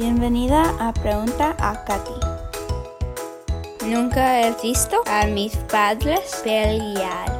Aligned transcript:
Bienvenida 0.00 0.62
a 0.78 0.94
Pregunta 0.94 1.54
a 1.58 1.84
Katy. 1.84 3.86
Nunca 3.86 4.40
he 4.40 4.50
visto 4.62 5.02
a 5.04 5.26
mis 5.26 5.54
padres 5.70 6.40
pelear. 6.42 7.39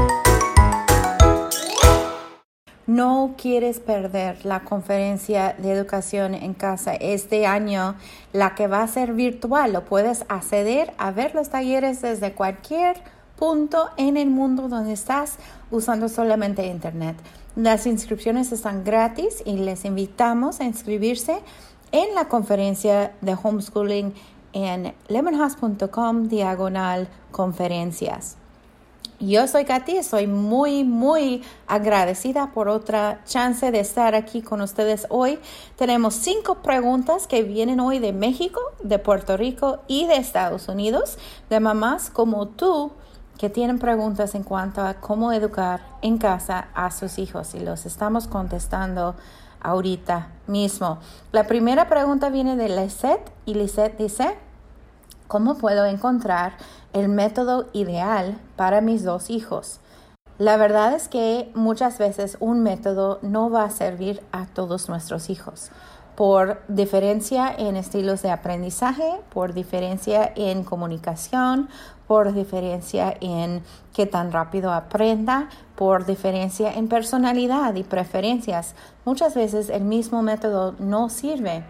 No 2.87 3.35
quieres 3.37 3.79
perder 3.79 4.45
la 4.45 4.61
conferencia 4.61 5.55
de 5.57 5.71
educación 5.71 6.33
en 6.33 6.53
casa 6.53 6.95
este 6.95 7.45
año, 7.45 7.95
la 8.33 8.55
que 8.55 8.67
va 8.67 8.81
a 8.81 8.87
ser 8.87 9.13
virtual. 9.13 9.73
Lo 9.73 9.85
puedes 9.85 10.25
acceder 10.29 10.93
a 10.97 11.11
ver 11.11 11.35
los 11.35 11.49
talleres 11.49 12.01
desde 12.01 12.33
cualquier 12.33 12.97
punto 13.37 13.89
en 13.97 14.17
el 14.17 14.29
mundo 14.29 14.67
donde 14.67 14.93
estás 14.93 15.37
usando 15.69 16.09
solamente 16.09 16.65
Internet. 16.67 17.17
Las 17.55 17.85
inscripciones 17.85 18.51
están 18.51 18.83
gratis 18.83 19.43
y 19.45 19.57
les 19.57 19.85
invitamos 19.85 20.59
a 20.59 20.63
inscribirse 20.63 21.39
en 21.91 22.15
la 22.15 22.29
conferencia 22.29 23.13
de 23.21 23.37
homeschooling 23.41 24.13
en 24.53 24.93
lemonhouse.com 25.07 26.27
diagonal 26.27 27.07
conferencias. 27.31 28.37
Yo 29.21 29.45
soy 29.45 29.65
Katy, 29.65 29.97
estoy 29.97 30.25
muy, 30.25 30.83
muy 30.83 31.43
agradecida 31.67 32.51
por 32.53 32.67
otra 32.67 33.23
chance 33.23 33.69
de 33.69 33.79
estar 33.79 34.15
aquí 34.15 34.41
con 34.41 34.61
ustedes 34.61 35.05
hoy. 35.09 35.37
Tenemos 35.75 36.15
cinco 36.15 36.63
preguntas 36.63 37.27
que 37.27 37.43
vienen 37.43 37.79
hoy 37.79 37.99
de 37.99 38.13
México, 38.13 38.59
de 38.81 38.97
Puerto 38.97 39.37
Rico 39.37 39.81
y 39.87 40.07
de 40.07 40.15
Estados 40.15 40.67
Unidos, 40.69 41.19
de 41.51 41.59
mamás 41.59 42.09
como 42.09 42.47
tú 42.47 42.93
que 43.37 43.51
tienen 43.51 43.77
preguntas 43.77 44.33
en 44.33 44.41
cuanto 44.41 44.81
a 44.81 44.95
cómo 44.95 45.31
educar 45.31 45.81
en 46.01 46.17
casa 46.17 46.69
a 46.73 46.89
sus 46.89 47.19
hijos 47.19 47.53
y 47.53 47.59
los 47.59 47.85
estamos 47.85 48.27
contestando 48.27 49.13
ahorita 49.61 50.29
mismo. 50.47 50.97
La 51.31 51.45
primera 51.45 51.87
pregunta 51.87 52.29
viene 52.29 52.55
de 52.55 52.69
Lisette 52.69 53.31
y 53.45 53.53
Lisette 53.53 53.99
dice, 53.99 54.35
¿cómo 55.31 55.55
puedo 55.55 55.85
encontrar 55.85 56.57
el 56.91 57.07
método 57.07 57.67
ideal 57.71 58.37
para 58.57 58.81
mis 58.81 59.05
dos 59.05 59.29
hijos. 59.29 59.79
La 60.37 60.57
verdad 60.57 60.93
es 60.93 61.07
que 61.07 61.49
muchas 61.55 61.97
veces 61.99 62.35
un 62.41 62.63
método 62.63 63.17
no 63.21 63.49
va 63.49 63.63
a 63.63 63.69
servir 63.69 64.21
a 64.33 64.45
todos 64.45 64.89
nuestros 64.89 65.29
hijos 65.29 65.71
por 66.17 66.61
diferencia 66.67 67.55
en 67.57 67.77
estilos 67.77 68.21
de 68.21 68.31
aprendizaje, 68.31 69.09
por 69.33 69.53
diferencia 69.53 70.33
en 70.35 70.65
comunicación, 70.65 71.69
por 72.07 72.33
diferencia 72.33 73.15
en 73.21 73.63
qué 73.93 74.05
tan 74.05 74.33
rápido 74.33 74.73
aprenda, 74.73 75.47
por 75.77 76.05
diferencia 76.05 76.73
en 76.73 76.89
personalidad 76.89 77.73
y 77.75 77.83
preferencias. 77.83 78.75
Muchas 79.05 79.33
veces 79.33 79.69
el 79.69 79.85
mismo 79.85 80.21
método 80.21 80.75
no 80.77 81.07
sirve 81.07 81.63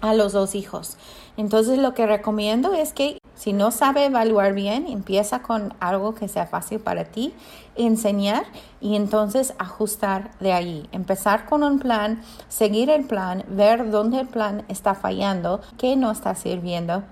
a 0.00 0.14
los 0.14 0.32
dos 0.32 0.54
hijos. 0.54 0.96
Entonces 1.36 1.78
lo 1.78 1.94
que 1.94 2.06
recomiendo 2.06 2.72
es 2.74 2.92
que 2.92 3.18
si 3.34 3.52
no 3.52 3.70
sabe 3.70 4.06
evaluar 4.06 4.54
bien, 4.54 4.86
empieza 4.86 5.42
con 5.42 5.74
algo 5.78 6.14
que 6.14 6.28
sea 6.28 6.46
fácil 6.46 6.80
para 6.80 7.04
ti, 7.04 7.34
enseñar 7.74 8.44
y 8.80 8.96
entonces 8.96 9.54
ajustar 9.58 10.30
de 10.40 10.52
ahí. 10.52 10.88
Empezar 10.92 11.44
con 11.44 11.62
un 11.62 11.78
plan, 11.78 12.22
seguir 12.48 12.88
el 12.88 13.04
plan, 13.04 13.44
ver 13.48 13.90
dónde 13.90 14.20
el 14.20 14.26
plan 14.26 14.64
está 14.68 14.94
fallando, 14.94 15.60
qué 15.76 15.96
no 15.96 16.10
está 16.10 16.34
sirviendo 16.34 17.02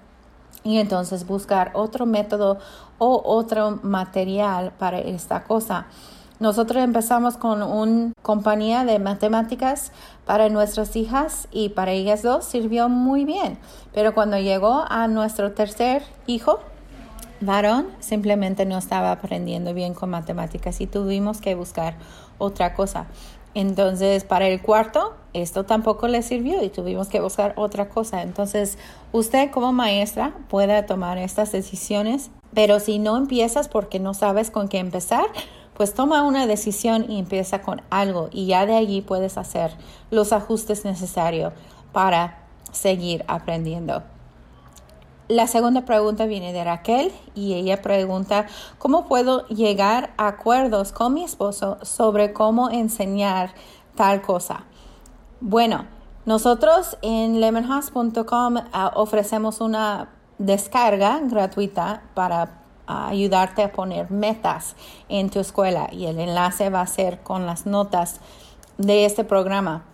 y 0.64 0.78
entonces 0.78 1.26
buscar 1.26 1.70
otro 1.74 2.06
método 2.06 2.58
o 2.98 3.22
otro 3.24 3.78
material 3.82 4.72
para 4.78 4.98
esta 4.98 5.44
cosa. 5.44 5.86
Nosotros 6.44 6.84
empezamos 6.84 7.38
con 7.38 7.62
una 7.62 8.12
compañía 8.20 8.84
de 8.84 8.98
matemáticas 8.98 9.92
para 10.26 10.50
nuestras 10.50 10.94
hijas 10.94 11.48
y 11.50 11.70
para 11.70 11.92
ellas 11.92 12.20
dos 12.20 12.44
sirvió 12.44 12.90
muy 12.90 13.24
bien. 13.24 13.56
Pero 13.94 14.12
cuando 14.12 14.36
llegó 14.36 14.84
a 14.86 15.08
nuestro 15.08 15.52
tercer 15.52 16.02
hijo, 16.26 16.60
varón, 17.40 17.86
simplemente 18.00 18.66
no 18.66 18.76
estaba 18.76 19.10
aprendiendo 19.10 19.72
bien 19.72 19.94
con 19.94 20.10
matemáticas 20.10 20.82
y 20.82 20.86
tuvimos 20.86 21.40
que 21.40 21.54
buscar 21.54 21.94
otra 22.36 22.74
cosa. 22.74 23.06
Entonces, 23.54 24.24
para 24.24 24.46
el 24.46 24.60
cuarto, 24.60 25.14
esto 25.32 25.64
tampoco 25.64 26.08
le 26.08 26.20
sirvió 26.20 26.62
y 26.62 26.68
tuvimos 26.68 27.08
que 27.08 27.20
buscar 27.20 27.54
otra 27.56 27.88
cosa. 27.88 28.20
Entonces, 28.20 28.76
usted 29.12 29.50
como 29.50 29.72
maestra 29.72 30.34
puede 30.50 30.82
tomar 30.82 31.16
estas 31.16 31.52
decisiones, 31.52 32.30
pero 32.52 32.80
si 32.80 32.98
no 32.98 33.16
empiezas 33.16 33.68
porque 33.68 33.98
no 33.98 34.12
sabes 34.12 34.50
con 34.50 34.68
qué 34.68 34.78
empezar, 34.78 35.24
pues 35.76 35.94
toma 35.94 36.22
una 36.22 36.46
decisión 36.46 37.10
y 37.10 37.18
empieza 37.18 37.62
con 37.62 37.82
algo 37.90 38.28
y 38.32 38.46
ya 38.46 38.66
de 38.66 38.76
allí 38.76 39.00
puedes 39.02 39.38
hacer 39.38 39.72
los 40.10 40.32
ajustes 40.32 40.84
necesarios 40.84 41.52
para 41.92 42.44
seguir 42.72 43.24
aprendiendo. 43.28 44.02
La 45.28 45.46
segunda 45.46 45.86
pregunta 45.86 46.26
viene 46.26 46.52
de 46.52 46.64
Raquel 46.64 47.10
y 47.34 47.54
ella 47.54 47.80
pregunta, 47.80 48.46
¿cómo 48.78 49.06
puedo 49.06 49.46
llegar 49.48 50.12
a 50.18 50.28
acuerdos 50.28 50.92
con 50.92 51.14
mi 51.14 51.24
esposo 51.24 51.78
sobre 51.82 52.34
cómo 52.34 52.68
enseñar 52.68 53.54
tal 53.94 54.20
cosa? 54.20 54.64
Bueno, 55.40 55.86
nosotros 56.26 56.98
en 57.00 57.40
lemonhouse.com 57.40 58.56
ah, 58.72 58.92
ofrecemos 58.96 59.62
una 59.62 60.10
descarga 60.38 61.20
gratuita 61.22 62.02
para 62.12 62.63
a 62.86 63.08
ayudarte 63.08 63.62
a 63.62 63.72
poner 63.72 64.10
metas 64.10 64.76
en 65.08 65.30
tu 65.30 65.40
escuela 65.40 65.88
y 65.92 66.06
el 66.06 66.18
enlace 66.18 66.70
va 66.70 66.80
a 66.80 66.86
ser 66.86 67.20
con 67.20 67.46
las 67.46 67.66
notas 67.66 68.20
de 68.78 69.04
este 69.04 69.24
programa 69.24 69.84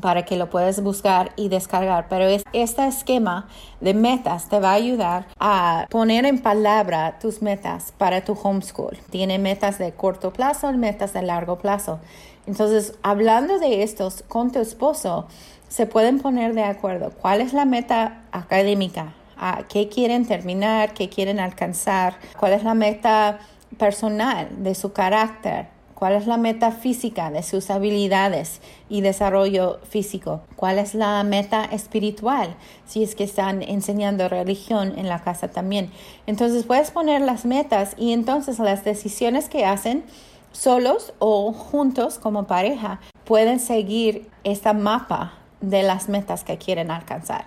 para 0.00 0.24
que 0.24 0.36
lo 0.36 0.50
puedas 0.50 0.82
buscar 0.82 1.32
y 1.36 1.48
descargar. 1.48 2.06
Pero 2.08 2.26
este 2.52 2.86
esquema 2.86 3.48
de 3.80 3.94
metas 3.94 4.48
te 4.48 4.60
va 4.60 4.70
a 4.70 4.74
ayudar 4.74 5.26
a 5.38 5.86
poner 5.90 6.26
en 6.26 6.40
palabra 6.40 7.18
tus 7.18 7.42
metas 7.42 7.92
para 7.96 8.24
tu 8.24 8.34
homeschool. 8.34 8.98
Tiene 9.10 9.38
metas 9.38 9.78
de 9.78 9.92
corto 9.92 10.32
plazo 10.32 10.70
y 10.70 10.76
metas 10.76 11.12
de 11.12 11.22
largo 11.22 11.58
plazo. 11.58 11.98
Entonces, 12.46 12.94
hablando 13.02 13.58
de 13.58 13.82
estos 13.82 14.22
con 14.28 14.52
tu 14.52 14.60
esposo, 14.60 15.26
se 15.68 15.86
pueden 15.86 16.20
poner 16.20 16.54
de 16.54 16.62
acuerdo 16.62 17.10
cuál 17.10 17.40
es 17.40 17.52
la 17.52 17.64
meta 17.64 18.22
académica, 18.30 19.14
a 19.36 19.64
qué 19.68 19.88
quieren 19.88 20.26
terminar, 20.26 20.94
qué 20.94 21.08
quieren 21.08 21.40
alcanzar, 21.40 22.18
cuál 22.38 22.52
es 22.52 22.64
la 22.64 22.74
meta 22.74 23.38
personal 23.78 24.48
de 24.62 24.74
su 24.74 24.92
carácter, 24.92 25.68
cuál 25.96 26.12
es 26.12 26.26
la 26.26 26.36
meta 26.36 26.72
física 26.72 27.30
de 27.30 27.42
sus 27.42 27.70
habilidades 27.70 28.60
y 28.88 29.00
desarrollo 29.00 29.80
físico, 29.88 30.42
cuál 30.54 30.78
es 30.78 30.94
la 30.94 31.22
meta 31.24 31.64
espiritual, 31.64 32.54
si 32.86 33.02
es 33.02 33.14
que 33.14 33.24
están 33.24 33.62
enseñando 33.62 34.28
religión 34.28 34.98
en 34.98 35.08
la 35.08 35.22
casa 35.22 35.48
también. 35.48 35.90
Entonces 36.26 36.64
puedes 36.64 36.90
poner 36.90 37.22
las 37.22 37.46
metas 37.46 37.94
y 37.96 38.12
entonces 38.12 38.58
las 38.58 38.84
decisiones 38.84 39.48
que 39.48 39.64
hacen 39.64 40.04
solos 40.52 41.14
o 41.18 41.52
juntos 41.52 42.18
como 42.18 42.46
pareja 42.46 43.00
pueden 43.24 43.58
seguir 43.58 44.28
esta 44.44 44.74
mapa 44.74 45.32
de 45.60 45.82
las 45.82 46.08
metas 46.08 46.44
que 46.44 46.58
quieren 46.58 46.90
alcanzar. 46.90 47.46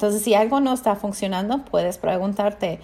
Entonces, 0.00 0.22
si 0.22 0.32
algo 0.32 0.60
no 0.60 0.72
está 0.72 0.96
funcionando, 0.96 1.58
puedes 1.58 1.98
preguntarte 1.98 2.80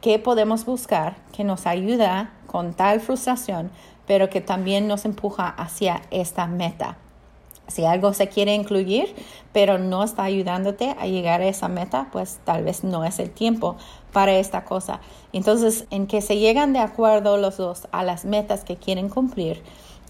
qué 0.00 0.20
podemos 0.20 0.64
buscar 0.64 1.16
que 1.32 1.42
nos 1.42 1.66
ayuda 1.66 2.30
con 2.46 2.74
tal 2.74 3.00
frustración, 3.00 3.72
pero 4.06 4.30
que 4.30 4.40
también 4.40 4.86
nos 4.86 5.04
empuja 5.04 5.48
hacia 5.48 6.02
esta 6.12 6.46
meta. 6.46 6.96
Si 7.66 7.84
algo 7.84 8.12
se 8.12 8.28
quiere 8.28 8.54
incluir, 8.54 9.12
pero 9.52 9.78
no 9.78 10.04
está 10.04 10.22
ayudándote 10.22 10.94
a 10.96 11.08
llegar 11.08 11.40
a 11.40 11.48
esa 11.48 11.66
meta, 11.66 12.06
pues 12.12 12.38
tal 12.44 12.62
vez 12.62 12.84
no 12.84 13.04
es 13.04 13.18
el 13.18 13.32
tiempo 13.32 13.74
para 14.12 14.34
esta 14.34 14.62
cosa. 14.64 15.00
Entonces, 15.32 15.86
en 15.90 16.06
que 16.06 16.22
se 16.22 16.38
llegan 16.38 16.72
de 16.72 16.78
acuerdo 16.78 17.36
los 17.36 17.56
dos 17.56 17.88
a 17.90 18.04
las 18.04 18.24
metas 18.24 18.62
que 18.62 18.76
quieren 18.76 19.08
cumplir 19.08 19.60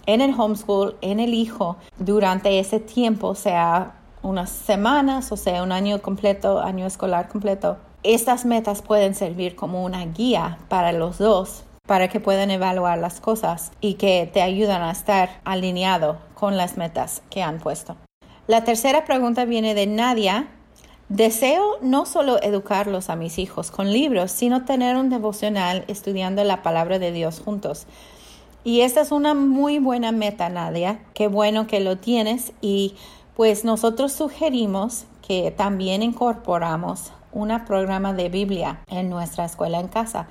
en 0.05 0.21
el 0.21 0.39
homeschool, 0.39 0.97
en 1.01 1.21
el 1.21 1.33
hijo, 1.33 1.77
durante 1.99 2.59
ese 2.59 2.81
tiempo, 2.81 3.35
sea 3.35 4.00
unas 4.23 4.51
semanas, 4.51 5.33
o 5.33 5.37
sea, 5.37 5.63
un 5.63 5.73
año 5.73 6.03
completo, 6.03 6.61
año 6.61 6.87
escolar 6.87 7.29
completo. 7.29 7.79
Estas 8.03 8.45
metas 8.45 8.83
pueden 8.83 9.15
servir 9.15 9.57
como 9.57 9.85
una 9.85 10.05
guía 10.07 10.59
para 10.69 10.93
los 10.93 11.19
dos, 11.19 11.65
para 11.87 12.09
que 12.09 12.21
puedan 12.21 12.51
evaluar 12.51 12.99
las 12.99 13.21
cosas 13.21 13.73
y 13.81 13.95
que 13.95 14.31
te 14.33 14.43
ayudan 14.43 14.83
a 14.83 14.91
estar 14.91 15.41
alineado 15.45 16.19
con 16.35 16.57
las 16.57 16.77
metas 16.77 17.23
que 17.31 17.43
han 17.43 17.59
puesto. 17.59 17.97
La 18.47 18.65
tercera 18.65 19.05
pregunta 19.05 19.45
viene 19.45 19.75
de 19.75 19.87
Nadia 19.87 20.49
Deseo 21.11 21.79
no 21.83 22.07
solo 22.07 22.41
educarlos 22.41 23.11
a 23.11 23.17
mis 23.17 23.41
hijos 23.41 23.73
con 23.73 23.93
libros, 23.93 24.31
sino 24.31 24.65
tener 24.65 24.95
un 24.95 25.11
devocional 25.11 25.83
estudiando 25.89 26.45
la 26.45 26.63
palabra 26.63 27.01
de 27.01 27.11
Dios 27.11 27.41
juntos. 27.45 27.89
Y 28.63 28.83
esta 28.83 29.01
es 29.01 29.11
una 29.11 29.35
muy 29.35 29.81
buena 29.81 30.13
meta, 30.13 30.49
Nadia. 30.51 31.01
Qué 31.13 31.27
bueno 31.27 31.67
que 31.67 31.81
lo 31.81 31.99
tienes. 31.99 32.53
Y 32.61 32.95
pues 33.37 33.65
nosotros 33.65 34.13
sugerimos 34.13 35.05
que 35.27 35.51
también 35.51 36.03
incorporamos 36.03 37.13
un 37.33 37.53
programa 37.65 38.13
de 38.13 38.29
Biblia 38.29 38.81
en 38.89 39.09
nuestra 39.09 39.45
escuela 39.45 39.81
en 39.81 39.89
casa. 39.89 40.27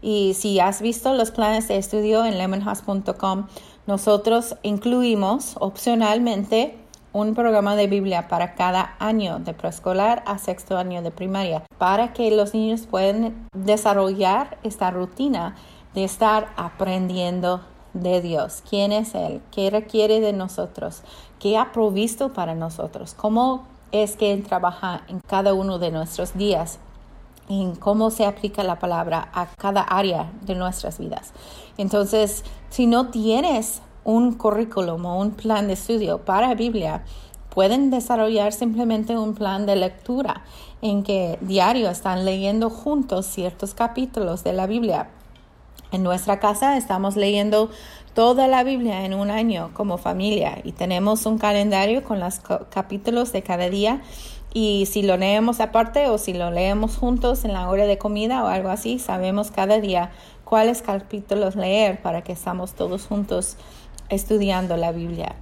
Y 0.00 0.34
si 0.34 0.60
has 0.60 0.82
visto 0.82 1.14
los 1.14 1.30
planes 1.30 1.68
de 1.68 1.78
estudio 1.78 2.24
en 2.24 2.38
lemonhouse.com, 2.38 3.46
nosotros 3.86 4.56
incluimos 4.62 5.56
opcionalmente 5.58 6.78
un 7.12 7.34
programa 7.34 7.76
de 7.76 7.86
Biblia 7.86 8.28
para 8.28 8.54
cada 8.54 8.96
año 8.98 9.38
de 9.38 9.54
preescolar 9.54 10.22
a 10.26 10.38
sexto 10.38 10.76
año 10.76 11.00
de 11.00 11.10
primaria, 11.10 11.62
para 11.78 12.12
que 12.12 12.30
los 12.30 12.54
niños 12.54 12.86
puedan 12.90 13.48
desarrollar 13.56 14.58
esta 14.64 14.90
rutina 14.90 15.54
de 15.94 16.04
estar 16.04 16.48
aprendiendo 16.56 17.60
de 17.94 18.20
Dios, 18.20 18.62
quién 18.68 18.92
es 18.92 19.14
Él, 19.14 19.40
qué 19.50 19.70
requiere 19.70 20.20
de 20.20 20.32
nosotros, 20.32 21.02
qué 21.38 21.56
ha 21.56 21.72
provisto 21.72 22.32
para 22.32 22.54
nosotros, 22.54 23.14
cómo 23.14 23.66
es 23.92 24.16
que 24.16 24.32
Él 24.32 24.42
trabaja 24.42 25.02
en 25.08 25.20
cada 25.26 25.54
uno 25.54 25.78
de 25.78 25.90
nuestros 25.90 26.36
días, 26.36 26.78
en 27.48 27.76
cómo 27.76 28.10
se 28.10 28.26
aplica 28.26 28.62
la 28.64 28.78
palabra 28.78 29.28
a 29.32 29.46
cada 29.46 29.82
área 29.82 30.32
de 30.42 30.54
nuestras 30.54 30.98
vidas. 30.98 31.32
Entonces, 31.78 32.44
si 32.70 32.86
no 32.86 33.08
tienes 33.10 33.80
un 34.02 34.34
currículum 34.34 35.06
o 35.06 35.20
un 35.20 35.30
plan 35.30 35.68
de 35.68 35.74
estudio 35.74 36.18
para 36.18 36.54
Biblia, 36.54 37.04
pueden 37.50 37.90
desarrollar 37.90 38.52
simplemente 38.52 39.16
un 39.16 39.34
plan 39.34 39.64
de 39.64 39.76
lectura 39.76 40.42
en 40.82 41.04
que 41.04 41.38
diario 41.40 41.88
están 41.88 42.24
leyendo 42.24 42.68
juntos 42.68 43.26
ciertos 43.26 43.74
capítulos 43.74 44.42
de 44.42 44.52
la 44.52 44.66
Biblia 44.66 45.08
en 45.94 46.02
nuestra 46.02 46.40
casa 46.40 46.76
estamos 46.76 47.16
leyendo 47.16 47.70
toda 48.14 48.48
la 48.48 48.64
Biblia 48.64 49.04
en 49.04 49.14
un 49.14 49.30
año 49.30 49.70
como 49.74 49.96
familia 49.96 50.58
y 50.64 50.72
tenemos 50.72 51.24
un 51.26 51.38
calendario 51.38 52.02
con 52.04 52.20
los 52.20 52.40
capítulos 52.70 53.32
de 53.32 53.42
cada 53.42 53.68
día 53.70 54.02
y 54.52 54.86
si 54.86 55.02
lo 55.02 55.16
leemos 55.16 55.60
aparte 55.60 56.08
o 56.08 56.18
si 56.18 56.32
lo 56.32 56.50
leemos 56.50 56.96
juntos 56.96 57.44
en 57.44 57.52
la 57.52 57.68
hora 57.68 57.86
de 57.86 57.98
comida 57.98 58.44
o 58.44 58.46
algo 58.46 58.68
así, 58.68 58.98
sabemos 58.98 59.50
cada 59.50 59.80
día 59.80 60.10
cuáles 60.44 60.82
capítulos 60.82 61.56
leer 61.56 62.00
para 62.02 62.22
que 62.22 62.32
estamos 62.32 62.74
todos 62.74 63.06
juntos 63.06 63.56
estudiando 64.08 64.76
la 64.76 64.92
Biblia. 64.92 65.34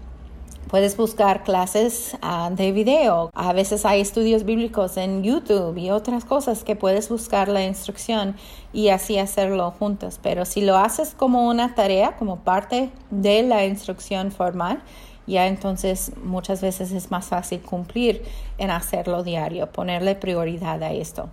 Puedes 0.72 0.96
buscar 0.96 1.44
clases 1.44 2.16
ah, 2.22 2.48
de 2.50 2.72
video. 2.72 3.30
A 3.34 3.52
veces 3.52 3.84
hay 3.84 4.00
estudios 4.00 4.44
bíblicos 4.44 4.96
en 4.96 5.22
YouTube 5.22 5.76
y 5.76 5.90
otras 5.90 6.24
cosas 6.24 6.64
que 6.64 6.76
puedes 6.76 7.10
buscar 7.10 7.48
la 7.48 7.62
instrucción 7.62 8.36
y 8.72 8.88
así 8.88 9.18
hacerlo 9.18 9.70
juntos. 9.72 10.18
Pero 10.22 10.46
si 10.46 10.62
lo 10.62 10.78
haces 10.78 11.14
como 11.14 11.46
una 11.46 11.74
tarea, 11.74 12.16
como 12.16 12.38
parte 12.38 12.88
de 13.10 13.42
la 13.42 13.66
instrucción 13.66 14.32
formal, 14.32 14.82
ya 15.26 15.46
entonces 15.46 16.12
muchas 16.24 16.62
veces 16.62 16.90
es 16.92 17.10
más 17.10 17.26
fácil 17.26 17.60
cumplir 17.60 18.22
en 18.56 18.70
hacerlo 18.70 19.22
diario, 19.22 19.70
ponerle 19.70 20.14
prioridad 20.14 20.82
a 20.82 20.92
esto. 20.94 21.28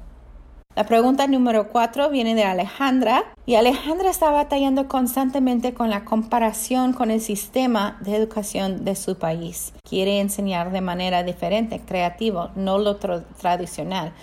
La 0.79 0.85
pregunta 0.85 1.27
número 1.27 1.67
cuatro 1.67 2.09
viene 2.09 2.35
de 2.35 2.45
Alejandra 2.45 3.25
y 3.45 3.55
Alejandra 3.55 4.09
está 4.09 4.31
batallando 4.31 4.87
constantemente 4.87 5.73
con 5.73 5.89
la 5.89 6.05
comparación 6.05 6.93
con 6.93 7.11
el 7.11 7.19
sistema 7.19 7.97
de 7.99 8.15
educación 8.15 8.85
de 8.85 8.95
su 8.95 9.17
país. 9.17 9.73
Quiere 9.83 10.21
enseñar 10.21 10.71
de 10.71 10.79
manera 10.79 11.23
diferente, 11.23 11.81
creativo, 11.81 12.51
no 12.55 12.77
lo 12.77 12.95
tradicional, 12.95 14.13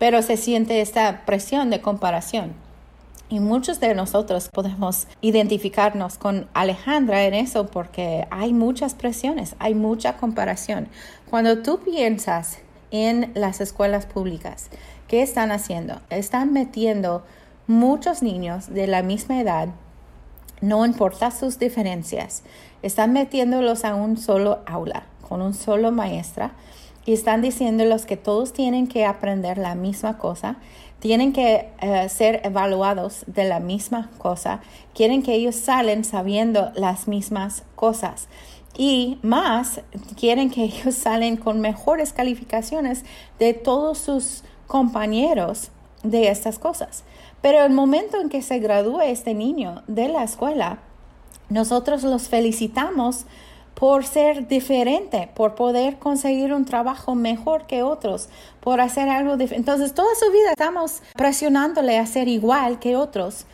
pero 0.00 0.20
se 0.22 0.36
siente 0.36 0.80
esta 0.80 1.24
presión 1.26 1.70
de 1.70 1.80
comparación. 1.80 2.54
Y 3.28 3.38
muchos 3.38 3.78
de 3.78 3.94
nosotros 3.94 4.48
podemos 4.52 5.06
identificarnos 5.20 6.18
con 6.18 6.48
Alejandra 6.54 7.22
en 7.22 7.34
eso 7.34 7.68
porque 7.68 8.26
hay 8.32 8.52
muchas 8.52 8.94
presiones, 8.94 9.54
hay 9.60 9.76
mucha 9.76 10.16
comparación. 10.16 10.88
Cuando 11.30 11.62
tú 11.62 11.78
piensas 11.78 12.58
en 12.90 13.30
las 13.34 13.60
escuelas 13.60 14.06
públicas, 14.06 14.70
¿Qué 15.10 15.22
están 15.22 15.50
haciendo? 15.50 16.00
Están 16.08 16.52
metiendo 16.52 17.24
muchos 17.66 18.22
niños 18.22 18.72
de 18.72 18.86
la 18.86 19.02
misma 19.02 19.40
edad, 19.40 19.70
no 20.60 20.86
importa 20.86 21.32
sus 21.32 21.58
diferencias, 21.58 22.44
están 22.82 23.12
metiéndolos 23.12 23.84
a 23.84 23.96
un 23.96 24.16
solo 24.16 24.60
aula, 24.66 25.06
con 25.28 25.42
un 25.42 25.52
solo 25.52 25.90
maestra, 25.90 26.52
y 27.04 27.12
están 27.12 27.42
diciéndolos 27.42 28.06
que 28.06 28.16
todos 28.16 28.52
tienen 28.52 28.86
que 28.86 29.04
aprender 29.04 29.58
la 29.58 29.74
misma 29.74 30.16
cosa, 30.16 30.58
tienen 31.00 31.32
que 31.32 31.70
eh, 31.80 32.08
ser 32.08 32.40
evaluados 32.44 33.24
de 33.26 33.42
la 33.48 33.58
misma 33.58 34.12
cosa, 34.18 34.60
quieren 34.94 35.24
que 35.24 35.34
ellos 35.34 35.56
salen 35.56 36.04
sabiendo 36.04 36.70
las 36.76 37.08
mismas 37.08 37.64
cosas. 37.74 38.28
Y 38.78 39.18
más, 39.22 39.80
quieren 40.16 40.50
que 40.50 40.62
ellos 40.66 40.94
salen 40.94 41.36
con 41.36 41.60
mejores 41.60 42.12
calificaciones 42.12 43.04
de 43.40 43.54
todos 43.54 43.98
sus 43.98 44.44
compañeros 44.70 45.70
de 46.04 46.28
estas 46.28 46.60
cosas. 46.60 47.02
Pero 47.42 47.64
el 47.64 47.72
momento 47.72 48.20
en 48.20 48.28
que 48.28 48.40
se 48.40 48.60
gradúe 48.60 49.00
este 49.00 49.34
niño 49.34 49.82
de 49.88 50.08
la 50.08 50.22
escuela, 50.22 50.78
nosotros 51.48 52.04
los 52.04 52.28
felicitamos 52.28 53.26
por 53.74 54.06
ser 54.06 54.46
diferente, 54.46 55.28
por 55.34 55.56
poder 55.56 55.98
conseguir 55.98 56.54
un 56.54 56.66
trabajo 56.66 57.16
mejor 57.16 57.66
que 57.66 57.82
otros, 57.82 58.28
por 58.60 58.80
hacer 58.80 59.08
algo 59.08 59.36
diferente. 59.36 59.70
Entonces, 59.70 59.92
toda 59.92 60.14
su 60.14 60.30
vida 60.30 60.50
estamos 60.50 61.02
presionándole 61.14 61.98
a 61.98 62.06
ser 62.06 62.28
igual 62.28 62.78
que 62.78 62.96
otros, 62.96 63.46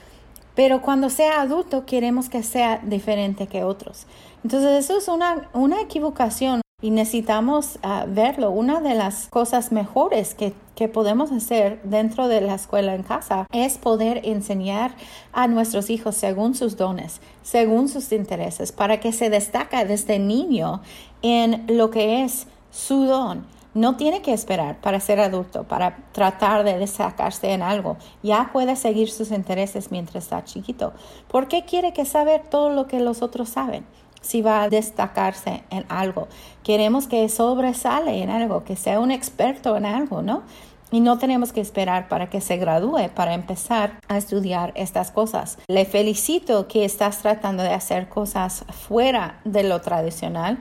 pero 0.55 0.83
cuando 0.83 1.09
sea 1.09 1.41
adulto 1.41 1.87
queremos 1.87 2.29
que 2.29 2.43
sea 2.43 2.81
diferente 2.85 3.47
que 3.47 3.65
otros. 3.65 4.07
Entonces, 4.45 4.85
eso 4.85 4.99
es 4.99 5.09
una, 5.09 5.49
una 5.55 5.81
equivocación 5.81 6.61
y 6.83 6.91
necesitamos 6.91 7.79
ah, 7.83 8.05
verlo. 8.07 8.51
Una 8.51 8.81
de 8.81 8.95
las 8.95 9.29
cosas 9.29 9.73
mejores 9.73 10.35
que, 10.35 10.53
que, 10.75 10.89
podemos 10.89 11.33
hacer 11.33 11.81
dentro 11.85 12.29
de 12.29 12.43
la 12.43 12.55
escuela 12.55 12.95
en 12.95 13.03
casa 13.03 13.47
es 13.51 13.79
poder 13.79 14.21
enseñar 14.25 14.95
a 15.33 15.49
nuestros 15.49 15.89
hijos 15.89 16.17
según 16.17 16.55
sus 16.55 16.77
dones, 16.77 17.23
según 17.43 17.89
sus 17.89 18.13
intereses, 18.13 18.73
para 18.73 19.01
que 19.01 19.13
se 19.13 19.31
destaque 19.31 19.87
desde 19.87 20.19
niño 20.19 20.83
en 21.23 21.65
lo 21.67 21.91
que 21.91 22.25
es 22.25 22.47
su 22.71 23.07
don. 23.07 23.47
No 23.73 23.97
tiene 23.97 24.21
que 24.21 24.35
esperar 24.35 24.79
para 24.83 25.01
ser 25.01 25.19
adulto, 25.21 25.65
para 25.65 25.97
tratar 26.13 26.63
de 26.63 26.79
destacarse 26.79 27.53
en 27.53 27.63
algo. 27.63 27.97
Ya 28.23 28.51
puede 28.53 28.77
seguir 28.77 29.11
sus 29.11 29.31
intereses 29.31 29.91
mientras 29.91 30.25
está 30.25 30.45
chiquito. 30.45 30.93
¿Por 31.29 31.49
qué 31.49 31.65
quiere 31.65 31.95
que 31.95 32.05
saber 32.05 32.43
todo 32.51 32.69
lo 32.69 32.87
que 32.87 33.01
los 33.01 33.23
otros 33.23 33.49
saben? 33.49 33.87
Si 34.27 34.43
va 34.43 34.63
a 34.63 34.69
destacarse 34.69 35.63
en 35.71 35.85
algo. 35.89 36.29
Queremos 36.63 37.07
que 37.07 37.29
sobresale 37.29 38.23
en 38.23 38.31
algo, 38.31 38.65
que 38.65 38.77
sea 38.77 39.01
un 39.01 39.11
experto 39.11 39.77
en 39.77 39.87
algo, 39.87 40.23
¿no? 40.23 40.43
Y 40.91 41.01
no 41.01 41.19
tenemos 41.19 41.53
que 41.53 41.61
esperar 41.61 42.09
para 42.09 42.31
que 42.31 42.41
se 42.41 42.57
gradúe 42.59 43.09
para 43.15 43.35
empezar 43.35 43.99
a 44.09 44.19
estudiar 44.19 44.73
estas 44.77 45.11
cosas. 45.11 45.59
Le 45.67 45.85
felicito 45.85 46.69
que 46.69 46.85
estás 46.85 47.19
tratando 47.19 47.63
de 47.63 47.75
hacer 47.75 48.09
cosas 48.09 48.65
fuera 48.87 49.41
de 49.45 49.65
lo 49.65 49.81
tradicional, 49.81 50.59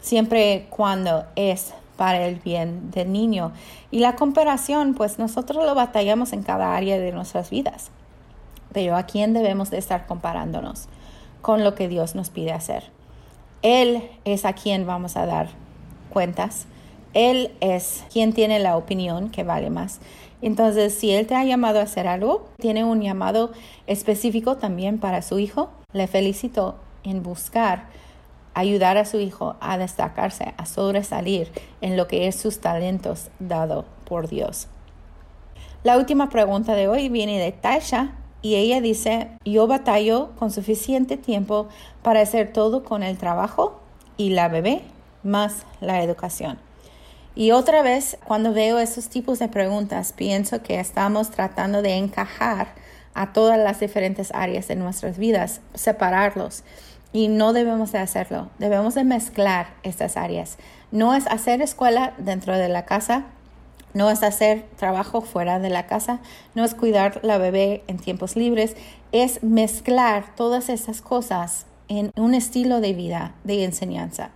siempre 0.00 0.66
cuando 0.70 1.26
es 1.36 1.74
para 1.96 2.26
el 2.26 2.36
bien 2.36 2.90
del 2.90 3.12
niño. 3.12 3.52
Y 3.90 3.98
la 3.98 4.16
comparación, 4.16 4.94
pues 4.94 5.18
nosotros 5.18 5.64
lo 5.64 5.74
batallamos 5.74 6.32
en 6.32 6.42
cada 6.42 6.74
área 6.74 6.98
de 6.98 7.12
nuestras 7.12 7.50
vidas. 7.50 7.90
Pero 8.72 8.96
¿a 8.96 9.04
quién 9.04 9.32
debemos 9.32 9.70
de 9.70 9.78
estar 9.78 10.06
comparándonos? 10.06 10.88
Con 11.42 11.64
lo 11.64 11.74
que 11.74 11.88
Dios 11.88 12.14
nos 12.14 12.30
pide 12.30 12.52
hacer. 12.52 12.95
Él 13.66 14.08
es 14.24 14.44
a 14.44 14.52
quien 14.52 14.86
vamos 14.86 15.16
a 15.16 15.26
dar 15.26 15.48
cuentas. 16.10 16.66
Él 17.14 17.50
es 17.58 18.04
quien 18.12 18.32
tiene 18.32 18.60
la 18.60 18.76
opinión 18.76 19.28
que 19.28 19.42
vale 19.42 19.70
más. 19.70 19.98
Entonces, 20.40 20.94
si 20.94 21.10
Él 21.10 21.26
te 21.26 21.34
ha 21.34 21.42
llamado 21.42 21.80
a 21.80 21.82
hacer 21.82 22.06
algo, 22.06 22.48
tiene 22.58 22.84
un 22.84 23.02
llamado 23.02 23.50
específico 23.88 24.56
también 24.56 25.00
para 25.00 25.20
su 25.20 25.40
hijo. 25.40 25.70
Le 25.92 26.06
felicito 26.06 26.76
en 27.02 27.24
buscar 27.24 27.86
ayudar 28.54 28.98
a 28.98 29.04
su 29.04 29.18
hijo 29.18 29.56
a 29.58 29.78
destacarse, 29.78 30.54
a 30.56 30.64
sobresalir 30.64 31.50
en 31.80 31.96
lo 31.96 32.06
que 32.06 32.28
es 32.28 32.36
sus 32.36 32.60
talentos 32.60 33.30
dado 33.40 33.84
por 34.04 34.28
Dios. 34.28 34.68
La 35.82 35.98
última 35.98 36.28
pregunta 36.28 36.76
de 36.76 36.86
hoy 36.86 37.08
viene 37.08 37.40
de 37.40 37.50
Tasha 37.50 38.12
y 38.46 38.54
ella 38.54 38.80
dice, 38.80 39.26
yo 39.44 39.66
batallo 39.66 40.30
con 40.38 40.52
suficiente 40.52 41.16
tiempo 41.16 41.66
para 42.02 42.20
hacer 42.20 42.52
todo 42.52 42.84
con 42.84 43.02
el 43.02 43.18
trabajo 43.18 43.80
y 44.16 44.30
la 44.30 44.46
bebé 44.46 44.82
más 45.24 45.64
la 45.80 46.00
educación. 46.00 46.56
Y 47.34 47.50
otra 47.50 47.82
vez, 47.82 48.16
cuando 48.24 48.52
veo 48.52 48.78
esos 48.78 49.08
tipos 49.08 49.40
de 49.40 49.48
preguntas, 49.48 50.12
pienso 50.12 50.62
que 50.62 50.78
estamos 50.78 51.32
tratando 51.32 51.82
de 51.82 51.96
encajar 51.96 52.68
a 53.14 53.32
todas 53.32 53.58
las 53.58 53.80
diferentes 53.80 54.32
áreas 54.32 54.68
de 54.68 54.76
nuestras 54.76 55.18
vidas, 55.18 55.60
separarlos. 55.74 56.62
Y 57.12 57.26
no 57.26 57.52
debemos 57.52 57.90
de 57.90 57.98
hacerlo, 57.98 58.50
debemos 58.60 58.94
de 58.94 59.02
mezclar 59.02 59.74
estas 59.82 60.16
áreas. 60.16 60.56
No 60.92 61.16
es 61.16 61.26
hacer 61.26 61.62
escuela 61.62 62.14
dentro 62.18 62.56
de 62.56 62.68
la 62.68 62.84
casa 62.84 63.24
no 63.96 64.10
es 64.10 64.22
hacer 64.22 64.66
trabajo 64.76 65.22
fuera 65.22 65.58
de 65.58 65.70
la 65.70 65.86
casa, 65.86 66.20
no 66.54 66.64
es 66.64 66.74
cuidar 66.74 67.18
la 67.22 67.38
bebé 67.38 67.82
en 67.86 67.96
tiempos 67.96 68.36
libres, 68.36 68.76
es 69.10 69.42
mezclar 69.42 70.34
todas 70.36 70.68
esas 70.68 71.00
cosas 71.00 71.64
en 71.88 72.10
un 72.14 72.34
estilo 72.34 72.82
de 72.82 72.92
vida 72.92 73.34
de 73.44 73.64
enseñanza. 73.64 74.32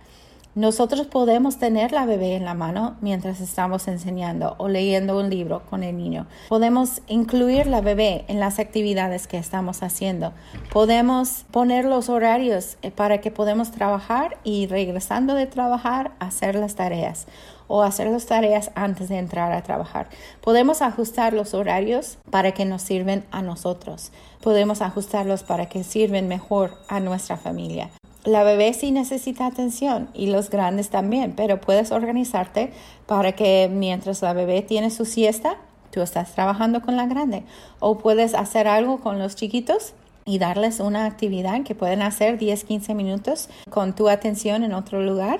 Nosotros 0.55 1.05
podemos 1.05 1.59
tener 1.59 1.93
la 1.93 2.05
bebé 2.05 2.35
en 2.35 2.43
la 2.43 2.55
mano 2.55 2.97
mientras 3.01 3.39
estamos 3.39 3.87
enseñando 3.87 4.55
o 4.57 4.67
leyendo 4.67 5.17
un 5.17 5.29
libro 5.29 5.61
con 5.69 5.83
el 5.83 5.95
niño. 5.95 6.25
Podemos 6.49 7.01
incluir 7.07 7.67
la 7.67 7.79
bebé 7.79 8.25
en 8.27 8.39
las 8.39 8.59
actividades 8.59 9.27
que 9.27 9.37
estamos 9.37 9.81
haciendo. 9.81 10.33
Podemos 10.73 11.45
poner 11.51 11.85
los 11.85 12.09
horarios 12.09 12.77
eh, 12.81 12.91
para 12.91 13.19
que 13.19 13.31
podamos 13.31 13.71
trabajar 13.71 14.39
y 14.43 14.67
regresando 14.67 15.35
de 15.35 15.45
trabajar 15.45 16.11
hacer 16.19 16.55
las 16.55 16.75
tareas 16.75 17.27
o 17.71 17.83
hacer 17.83 18.07
las 18.07 18.25
tareas 18.25 18.69
antes 18.75 19.07
de 19.07 19.17
entrar 19.17 19.53
a 19.53 19.63
trabajar. 19.63 20.09
Podemos 20.41 20.81
ajustar 20.81 21.31
los 21.31 21.53
horarios 21.53 22.17
para 22.29 22.51
que 22.51 22.65
nos 22.65 22.81
sirven 22.81 23.23
a 23.31 23.41
nosotros. 23.41 24.11
Podemos 24.41 24.81
ajustarlos 24.81 25.43
para 25.43 25.67
que 25.67 25.85
sirven 25.85 26.27
mejor 26.27 26.73
a 26.89 26.99
nuestra 26.99 27.37
familia. 27.37 27.89
La 28.25 28.43
bebé 28.43 28.73
sí 28.73 28.91
necesita 28.91 29.45
atención 29.45 30.09
y 30.13 30.27
los 30.27 30.49
grandes 30.49 30.89
también, 30.89 31.31
pero 31.33 31.61
puedes 31.61 31.93
organizarte 31.93 32.73
para 33.05 33.31
que 33.31 33.69
mientras 33.71 34.21
la 34.21 34.33
bebé 34.33 34.61
tiene 34.63 34.91
su 34.91 35.05
siesta, 35.05 35.55
tú 35.91 36.01
estás 36.01 36.33
trabajando 36.33 36.81
con 36.81 36.97
la 36.97 37.05
grande 37.05 37.45
o 37.79 37.99
puedes 37.99 38.33
hacer 38.33 38.67
algo 38.67 38.99
con 38.99 39.17
los 39.17 39.37
chiquitos 39.37 39.93
y 40.25 40.39
darles 40.39 40.81
una 40.81 41.05
actividad 41.05 41.63
que 41.63 41.73
pueden 41.73 42.01
hacer 42.01 42.37
10, 42.37 42.65
15 42.65 42.93
minutos 42.95 43.49
con 43.69 43.95
tu 43.95 44.09
atención 44.09 44.63
en 44.63 44.73
otro 44.73 45.01
lugar 45.01 45.39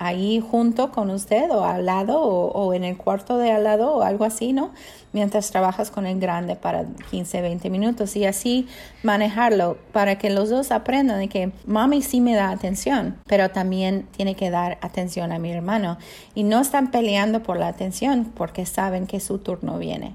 ahí 0.00 0.40
junto 0.40 0.90
con 0.90 1.10
usted 1.10 1.50
o 1.50 1.62
al 1.62 1.84
lado 1.84 2.20
o, 2.22 2.72
en 2.72 2.84
el 2.84 2.96
cuarto 2.96 3.36
de 3.36 3.52
al 3.52 3.64
lado 3.64 3.96
o 3.96 4.02
algo 4.02 4.24
así, 4.24 4.54
¿no? 4.54 4.72
Mientras 5.12 5.50
trabajas 5.50 5.90
con 5.90 6.06
el 6.06 6.18
grande 6.18 6.56
para 6.56 6.86
15, 7.10 7.42
20 7.42 7.68
minutos 7.68 8.16
y 8.16 8.24
así 8.24 8.66
manejarlo 9.02 9.76
para 9.92 10.16
que 10.16 10.30
los 10.30 10.48
dos 10.48 10.72
aprendan 10.72 11.18
de 11.20 11.28
que 11.28 11.52
mami 11.66 12.00
sí 12.00 12.22
me 12.22 12.34
da 12.34 12.48
atención, 12.48 13.18
pero 13.26 13.50
también 13.50 14.08
tiene 14.16 14.34
que 14.34 14.48
dar 14.48 14.78
atención 14.80 15.32
a 15.32 15.38
mi 15.38 15.52
hermano 15.52 15.98
y 16.34 16.44
no 16.44 16.60
están 16.60 16.90
peleando 16.90 17.42
por 17.42 17.58
la 17.58 17.68
atención 17.68 18.32
porque 18.34 18.64
saben 18.64 19.06
que 19.06 19.20
su 19.20 19.36
turno 19.36 19.78
viene. 19.78 20.14